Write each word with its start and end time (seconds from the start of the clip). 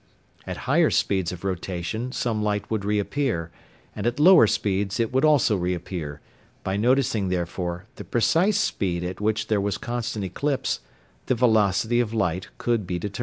At 0.47 0.65
higher 0.65 0.89
speeds 0.89 1.31
of 1.31 1.43
rotation 1.43 2.11
some 2.11 2.41
light 2.41 2.71
would 2.71 2.83
reappear, 2.83 3.51
and 3.95 4.07
at 4.07 4.19
lower 4.19 4.47
speeds 4.47 4.99
it 4.99 5.13
would 5.13 5.23
also 5.23 5.55
reappear; 5.55 6.21
by 6.63 6.75
noticing, 6.75 7.29
therefore, 7.29 7.85
the 7.97 8.03
precise 8.03 8.57
speed 8.57 9.03
at 9.03 9.21
which 9.21 9.45
there 9.45 9.61
was 9.61 9.77
constant 9.77 10.25
eclipse 10.25 10.79
the 11.27 11.35
velocity 11.35 11.99
of 11.99 12.15
light 12.15 12.47
could 12.57 12.87
be 12.87 12.97
determined. 12.97 13.19